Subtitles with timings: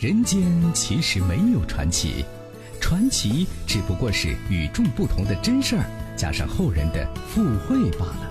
[0.00, 2.24] 人间其实没有传奇，
[2.80, 5.84] 传奇只不过是与众不同的真事儿
[6.16, 8.30] 加上后人的附会罢了。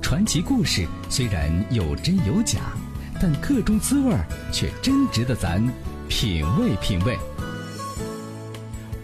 [0.00, 2.72] 传奇故事虽然有真有假，
[3.20, 5.62] 但个中滋味儿却真值得咱
[6.08, 7.14] 品味品味。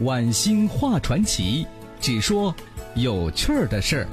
[0.00, 1.66] 晚星话传奇，
[2.00, 2.56] 只说
[2.94, 4.08] 有趣儿的事儿。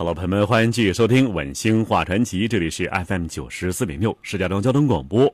[0.00, 5.30] 好了，朋友们，欢迎继续收听《稳星话传奇》，这里是 FM 九十四点六石家庄交通广播，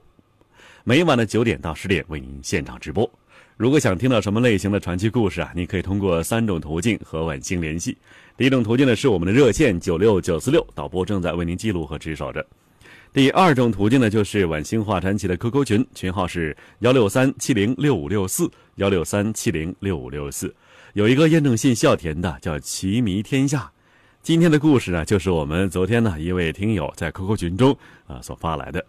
[0.82, 3.08] 每晚的九点到十点为您现场直播。
[3.56, 7.96] 如果想听到什么类型的传奇故事啊，你可以通过三种途径和晚星联系。
[8.36, 12.44] 第一种途径呢是我们的热线九六九四六，导播正在为您记录和值守着。
[13.12, 20.52] 第二种途径呢就是晚星话传奇的 QQ 群，群号是幺六三七零六五六四幺六三七零六五六四，
[20.94, 23.70] 有一个验证信需要填的，叫奇迷天下。
[24.26, 27.70] 今天的故事呢，就是我们昨天呢一位听友在 QQ 群中
[28.08, 28.84] 啊所发来的。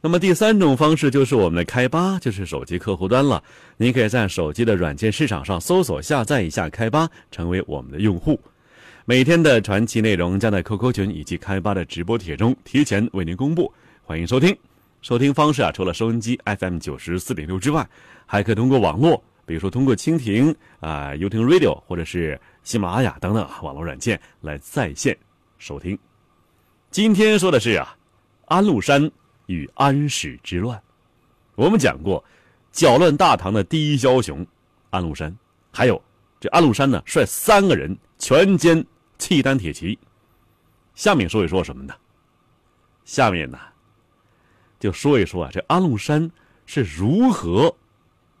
[0.00, 3.42] 那么第三种方式就是我们的开吧，就是手机客户端了。
[3.76, 8.38] 您可以在手机的软件市场上搜索下载一下开吧，成为我们的用户。
[9.04, 13.72] 每天的传奇内容将在 QQ 群以及开吧的直播帖中提前为您公布，
[14.04, 14.56] 欢迎收听。
[15.02, 17.84] 收听方式啊，除了收音机 FM 九十四点六之外，
[18.24, 22.40] 还可以通过网络，比如说通过蜻蜓啊、YouTun Radio 或者是。
[22.64, 25.14] 喜马拉雅等等网络软件来在线
[25.58, 25.98] 收听。
[26.90, 27.94] 今天说的是啊，
[28.46, 29.10] 安禄山
[29.48, 30.82] 与安史之乱。
[31.56, 32.24] 我们讲过，
[32.72, 34.46] 搅乱大唐的第一枭雄
[34.88, 35.36] 安禄山，
[35.70, 36.02] 还有
[36.40, 38.82] 这安禄山呢，率三个人全歼
[39.18, 39.98] 契丹铁骑。
[40.94, 41.94] 下面说一说什么呢？
[43.04, 43.58] 下面呢，
[44.80, 46.30] 就说一说啊，这安禄山
[46.64, 47.76] 是如何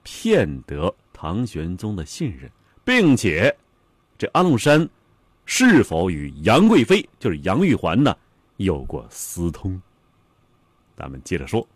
[0.04, 2.48] 骗得唐玄宗的信任，
[2.84, 3.52] 并且。
[4.16, 4.88] 这安禄山
[5.44, 8.16] 是否与杨贵妃，就是杨玉环呢，
[8.58, 9.82] 有过私通？
[10.96, 11.66] 咱们接着说。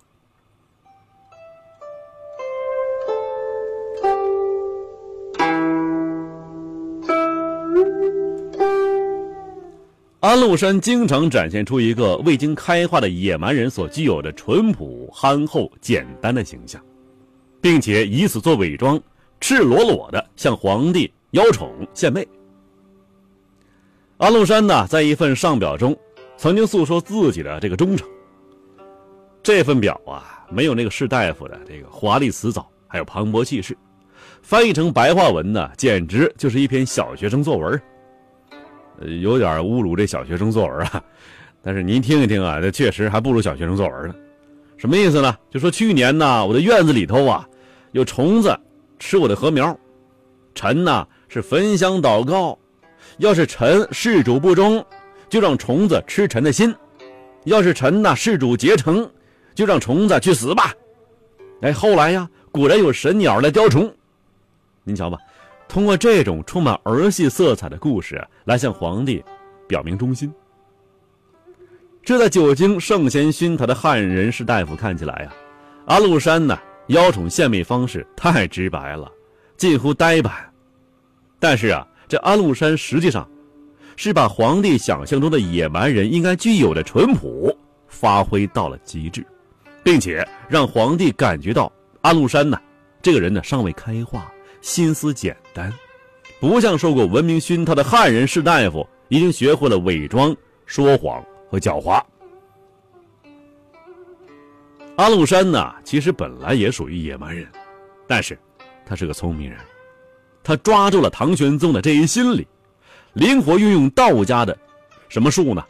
[10.20, 16.80] 安禄山经常展现出一个未经开化的野蛮人所具有的淳朴、憨厚、简单的形象，
[17.60, 19.00] 并且以此做伪装，
[19.40, 21.12] 赤裸裸的向皇帝。
[21.32, 22.26] 邀宠献媚。
[24.16, 25.94] 安禄山呢，在一份上表中，
[26.38, 28.08] 曾经诉说自己的这个忠诚。
[29.42, 33.76] 这份表啊，没有那个士大夫的这个华丽辞藻，还有磅礴气势，
[34.40, 37.78] 翻译成白话文呢，简直就是一篇小学生作文。
[39.00, 41.04] 呃，有点侮辱这小学生作文啊。
[41.62, 44.14] 但是您听一听啊，这确实还不如小学生作文呢。
[44.78, 45.36] 什么意思呢？
[45.50, 47.47] 就说去年呢，我的院子里头啊，
[47.92, 48.58] 有虫子
[48.98, 49.78] 吃我的禾苗，
[50.54, 51.06] 臣呢。
[51.30, 52.58] 是焚香祷告，
[53.18, 54.82] 要是臣事主不忠，
[55.28, 56.72] 就让虫子吃臣的心；
[57.44, 59.06] 要是臣呐事主结成，
[59.54, 60.72] 就让虫子去死吧。
[61.60, 63.94] 哎，后来呀，果然有神鸟来叼虫。
[64.84, 65.18] 您瞧吧，
[65.68, 69.22] 通过这种充满儿戏色彩的故事来向皇帝
[69.66, 70.32] 表明忠心。
[72.02, 75.34] 这在久经圣贤熏陶的汉人士大夫看起来呀，
[75.84, 79.10] 安禄山呢邀宠献媚方式太直白了，
[79.56, 80.32] 近乎呆板。
[81.38, 83.28] 但是啊，这安禄山实际上
[83.96, 87.56] 是把皇帝想象中的野蛮人应该具有的淳朴
[87.86, 89.24] 发挥到了极致，
[89.82, 92.58] 并且让皇帝感觉到安禄山呢
[93.00, 95.72] 这个人呢尚未开化，心思简单，
[96.40, 100.34] 不像受过文明熏陶的汉人士大夫已经学会了伪装、
[100.66, 102.02] 说谎和狡猾。
[104.98, 107.46] 安禄山呢，其实本来也属于野蛮人，
[108.08, 108.36] 但是
[108.84, 109.56] 他是个聪明人。
[110.42, 112.44] 他抓住了唐玄宗的这一心理，
[113.12, 114.58] 灵活运用道家的
[115.08, 115.64] 什么术呢？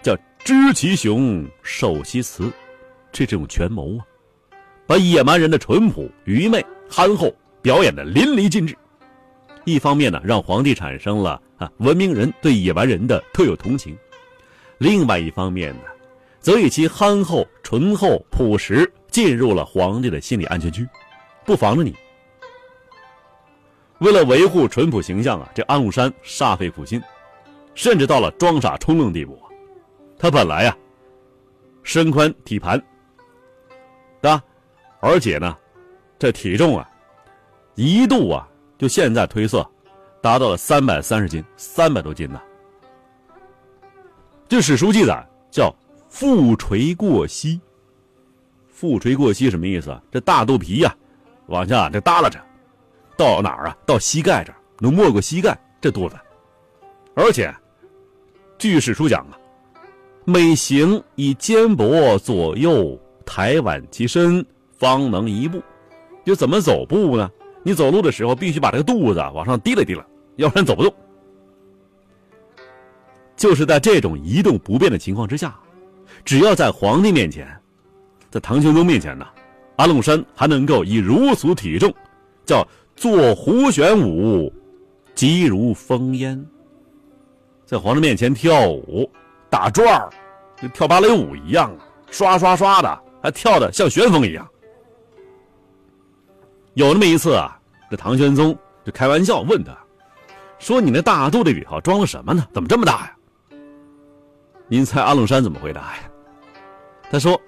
[0.00, 2.50] 叫知其雄，守其雌，
[3.12, 4.06] 这种权谋啊，
[4.86, 7.30] 把野蛮人的淳朴、愚昧、憨厚
[7.60, 8.74] 表演的淋漓尽致。
[9.66, 13.92] 一方面呢，让皇帝产生了啊文明人对野蛮人的特有同情；
[14.78, 15.82] 另外一方面呢，
[16.44, 20.86] 则以其憨厚、醇厚、朴实进入了皇帝的心理安全区，
[21.46, 21.96] 不防着你。
[24.00, 27.02] 为了维护淳朴形象啊，这安禄山煞费苦心，
[27.74, 29.40] 甚至到了装傻充愣地步。
[30.18, 30.76] 他本来呀，
[31.82, 32.78] 身宽体盘，
[34.20, 34.44] 对吧？
[35.00, 35.56] 而且呢，
[36.18, 36.86] 这体重啊，
[37.74, 38.46] 一度啊，
[38.76, 39.66] 就现在推测，
[40.20, 42.38] 达到了三百三十斤，三百多斤呢。
[44.46, 45.74] 据史书记载叫
[46.14, 47.60] “腹垂过膝”，
[48.70, 50.00] 腹垂过膝什么意思啊？
[50.12, 50.94] 这大肚皮呀，
[51.46, 52.40] 往下这耷拉着。
[53.16, 53.76] 到哪儿啊？
[53.84, 56.14] 到膝盖这儿，能没过膝盖这肚子。
[57.16, 57.52] 而且，
[58.58, 59.34] 据史书讲啊，
[60.24, 62.96] 每行以肩膊左右
[63.26, 65.60] 抬挽其身，方能一步。
[66.24, 67.28] 就怎么走步呢？
[67.64, 70.06] 你走路的时候必须把这个肚子往上提了提了，
[70.36, 70.94] 要不然走不动。
[73.36, 75.58] 就是在这种移动不便的情况之下，
[76.24, 77.46] 只要在皇帝面前，
[78.30, 79.26] 在唐玄宗面前呢，
[79.76, 81.92] 阿禄山还能够以如此体重，
[82.46, 82.66] 叫
[82.96, 84.52] 做胡旋舞，
[85.14, 86.42] 疾如风烟，
[87.66, 89.10] 在皇上面前跳舞
[89.50, 90.08] 打转儿，
[90.60, 94.48] 就跳芭蕾舞一样啊，刷刷刷的，还跳的像旋风一样。
[96.72, 97.60] 有那么一次啊，
[97.90, 99.76] 这唐玄宗就开玩笑问他，
[100.58, 102.46] 说：“你那大肚子里头装了什么呢？
[102.52, 103.16] 怎么这么大呀？”
[104.66, 106.10] 您猜阿禄山怎么回答呀？
[107.14, 107.40] 他说：“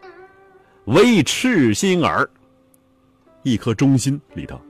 [0.86, 2.24] 为赤心耳，
[3.42, 4.60] 一颗忠心里头。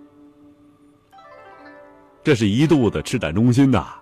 [2.25, 3.97] 这是一肚子赤胆忠心呐。”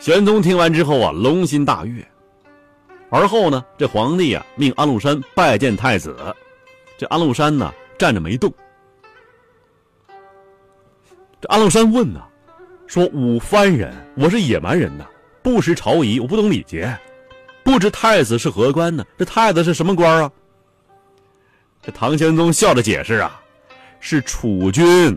[0.00, 2.04] 玄宗听完之后啊，龙心大悦。
[3.10, 6.16] 而后呢，这皇帝啊，命安禄山拜见太子。
[6.98, 8.52] 这安禄山呢，站着没动。
[11.40, 12.20] 这安禄山问呢，
[12.88, 15.06] 说：“吾番人，我是野蛮人呐，
[15.44, 16.92] 不识朝仪，我不懂礼节，
[17.70, 19.06] 不知太子是何官呢？
[19.16, 20.32] 这太子是什么官啊？”
[21.80, 23.40] 这唐玄宗笑着解释啊
[24.00, 25.16] ：“是储君，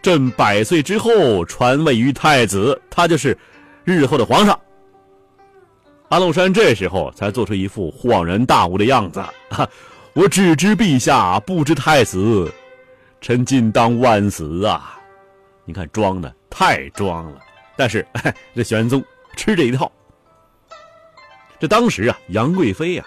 [0.00, 3.36] 朕百岁之后传位于太子，他就是
[3.82, 4.58] 日后的皇上。”
[6.08, 9.68] 安禄山这时候才做出一副恍然大悟的样子：“哈，
[10.12, 12.48] 我只知陛下，不知太子，
[13.20, 15.00] 臣今当万死啊！”
[15.66, 17.40] 你看装的太装了，
[17.76, 18.06] 但是
[18.54, 19.04] 这玄宗
[19.36, 19.90] 吃这一套。
[21.60, 23.04] 这当时啊，杨贵妃呀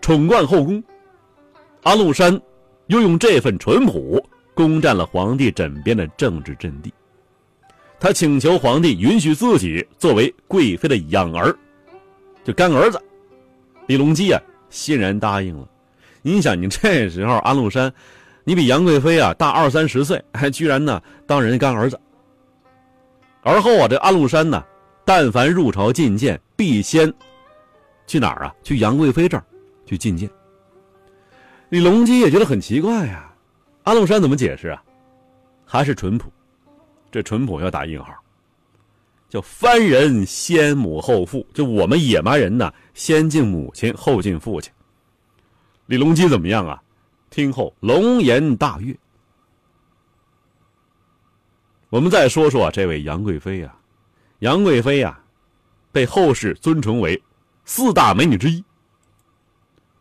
[0.00, 0.82] 宠冠后宫，
[1.82, 2.40] 安禄山
[2.86, 4.24] 又用这份淳朴
[4.54, 6.92] 攻占了皇帝枕边的政治阵地。
[8.00, 11.54] 他请求皇帝允许自己作为贵妃的养儿，
[12.42, 13.00] 就干儿子。
[13.86, 15.68] 李隆基啊欣然答应了。
[16.22, 17.92] 你想，你这时候安禄山。
[18.44, 22.00] 你比杨贵妃啊大二三十岁，还居然呢当人家干儿子。
[23.42, 24.64] 而后啊，这安禄山呢，
[25.04, 27.12] 但凡入朝觐见，必先
[28.06, 28.54] 去哪儿啊？
[28.62, 29.44] 去杨贵妃这儿
[29.84, 30.30] 去觐见。
[31.70, 33.34] 李隆基也觉得很奇怪呀，
[33.82, 34.82] 安禄山怎么解释啊？
[35.64, 36.30] 还是淳朴，
[37.10, 38.14] 这淳朴要打引号，
[39.28, 44.72] 叫番人先母后父，就我们野蛮人呢，先敬母亲，后敬父亲。
[45.86, 46.80] 李隆基怎么样啊？
[47.30, 48.94] 听后龙颜大悦。
[51.88, 53.74] 我们再说说这位杨贵妃呀，
[54.42, 55.16] 杨贵妃呀，
[55.92, 57.20] 被后世尊崇为
[57.64, 58.62] 四大美女之一。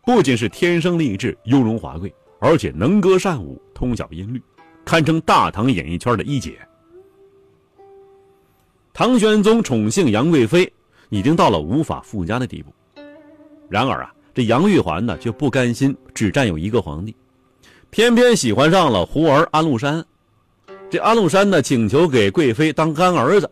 [0.04, 4.42] 不仅是天生丽质、雍容华贵，而且能歌善舞、通晓音律，
[4.84, 6.58] 堪称大唐演艺圈的一姐。
[8.92, 10.74] 唐玄宗宠幸杨贵妃，
[11.10, 12.74] 已经到了无法复加的地步。
[13.70, 17.16] 然而啊，这杨玉环呢，却不甘心只占有一个皇帝。
[17.92, 20.04] 偏偏喜欢上了胡儿安禄山，
[20.90, 23.48] 这安禄山呢请求给贵妃当干儿子，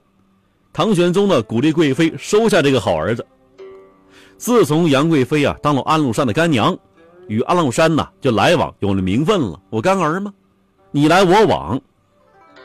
[0.80, 3.28] 唐玄宗呢鼓励贵妃收下这个好儿子。
[4.38, 6.74] 自从杨贵妃啊当了安禄山的干娘，
[7.28, 9.62] 与安禄山呢就来往有了名分了。
[9.70, 10.34] 我干儿吗？
[10.92, 11.78] 你来我往，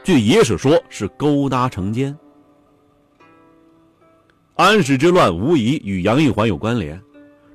[0.05, 2.17] 据野史说是勾搭成奸。
[4.55, 7.03] 安史之乱无疑与杨玉环有关联，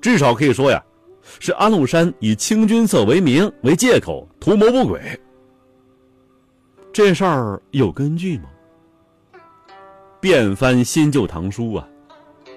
[0.01, 0.83] 至少可以说呀。
[1.39, 5.17] 是安禄山以清君侧为名为借口图谋不轨，
[6.91, 8.49] 这事儿有根据吗？
[10.19, 11.87] 遍翻新旧唐书啊，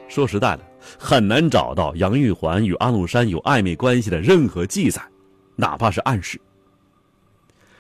[0.09, 0.63] 说实在的，
[0.99, 5.01] 很难找到杨玉环与安禄山有暧昧关系的任何记载，
[5.55, 6.41] 哪怕是暗示。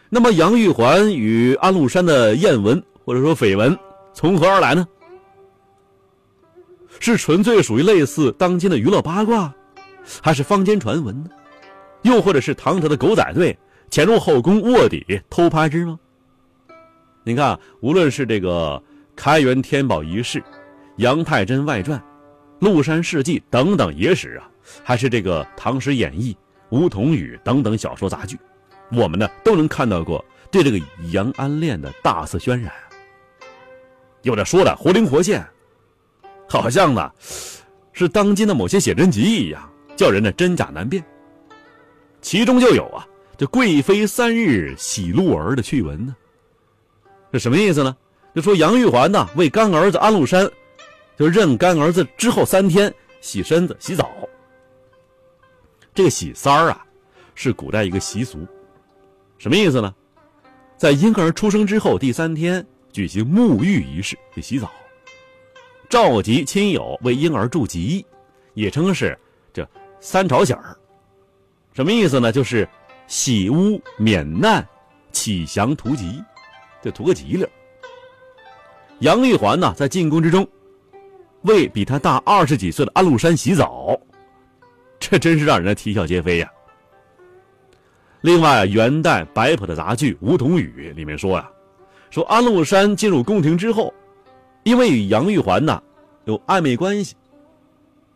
[0.08, 3.76] 那么杨玉环与安禄山的艳闻或者说绯闻
[4.12, 4.86] 从何而来呢？
[7.00, 9.52] 是纯粹属于类似当今的娱乐八卦？
[10.20, 11.30] 还是坊间传闻呢？
[12.02, 13.56] 又或者是唐朝的狗仔队
[13.90, 15.98] 潜入后宫卧底偷拍之吗？
[17.24, 18.80] 你看，无论是这个
[19.22, 20.42] 开元天宝遗事、
[20.96, 22.02] 杨太真外传、
[22.60, 24.50] 麓山事迹等等野史啊，
[24.82, 26.36] 还是这个唐诗演义、
[26.70, 28.36] 梧桐雨等等小说杂剧，
[28.90, 32.72] 我们呢都能看到过对这个杨安恋的大肆渲染。
[34.22, 35.46] 有的说的活灵活现，
[36.48, 37.08] 好像呢
[37.92, 39.72] 是当今的某些写真集一样。
[39.94, 41.00] 叫人呢真假难辨，
[42.20, 43.06] 其中就有啊，
[43.38, 46.16] 这贵妃三日喜鹿儿的趣闻呢。
[47.30, 47.96] 这什么意思呢？
[48.34, 50.50] 就说杨玉环呢为干儿子安禄山，
[51.18, 54.10] 就认干儿子之后三天洗身子洗澡。
[55.94, 56.86] 这个洗三儿啊，
[57.34, 58.46] 是古代一个习俗，
[59.36, 59.94] 什么意思呢？
[60.78, 64.70] 在婴儿出生之后第三天举行沐浴仪式，去洗澡，
[65.88, 68.04] 召集亲友为婴儿祝吉，
[68.54, 69.18] 也称是
[69.52, 69.68] 这。
[70.00, 70.76] 三朝喜儿，
[71.74, 72.32] 什么意思呢？
[72.32, 72.68] 就是
[73.06, 74.66] 洗污免难，
[75.12, 76.20] 启降图吉，
[76.82, 77.46] 就图个吉利。
[79.02, 80.46] 杨玉环呢，在进宫之中，
[81.40, 83.98] 为比他大二十几岁的安禄山洗澡，
[85.00, 86.48] 这真是让人啼笑皆非呀。
[88.20, 91.50] 另外，元代白朴的杂剧《梧桐雨》里面说呀，
[92.10, 93.92] 说安禄山进入宫廷之后，
[94.62, 95.82] 因为与杨玉环呢
[96.26, 97.16] 有暧昧关系，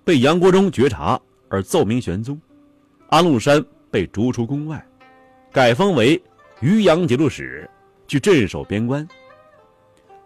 [0.05, 2.41] 被杨国忠觉察而奏明玄宗，
[3.09, 4.81] 安禄山被逐出宫外，
[5.51, 6.23] 改封为
[6.61, 7.69] 渔阳节度使，
[8.07, 9.05] 去镇守边关。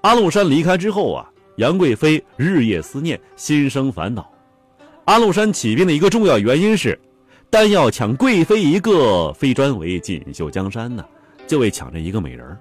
[0.02, 4.32] 安禄山离开之后啊，杨贵妃日夜思念，心生烦恼。
[5.04, 6.98] 安禄山起兵的一个重要原因是，
[7.50, 11.04] 单要抢贵妃一个，非专为锦绣江山呢，
[11.46, 12.56] 就为抢这一个美人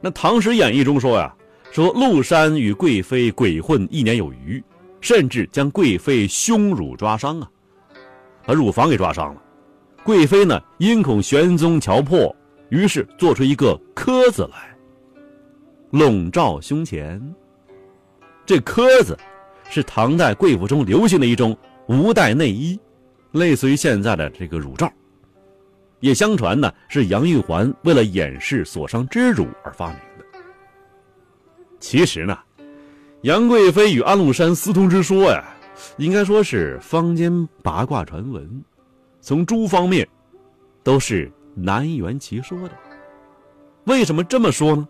[0.00, 1.34] 那《唐史演义》中说呀，
[1.72, 4.62] 说禄山与贵妃鬼混一年有余，
[5.00, 7.50] 甚至将贵妃胸乳抓伤啊，
[8.44, 9.42] 把乳房给抓伤了。
[10.04, 12.32] 贵妃呢，因恐玄宗瞧破，
[12.68, 14.75] 于是做出一个科字来。
[15.96, 17.18] 笼罩胸前，
[18.44, 19.16] 这科子
[19.70, 21.56] 是唐代贵妇中流行的一种
[21.88, 22.78] 无带内衣，
[23.32, 24.92] 类似于现在的这个乳罩。
[26.00, 30.26] 也相传呢，是杨玉环为了掩饰所伤之乳而发明的。
[31.80, 32.38] 其实呢，
[33.22, 35.46] 杨贵妃与安禄山私通之说呀，
[35.96, 38.62] 应该说是坊间八卦传闻，
[39.22, 40.06] 从诸方面
[40.82, 42.72] 都是难圆其说的。
[43.84, 44.86] 为什么这么说呢？